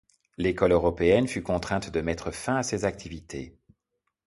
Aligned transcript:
L’École 0.39 0.71
Européenne 0.71 1.27
fut 1.27 1.43
contrainte 1.43 1.91
de 1.91 2.01
mettre 2.01 2.31
fin 2.31 2.55
à 2.55 2.63
ses 2.63 2.85
activités. 2.85 3.55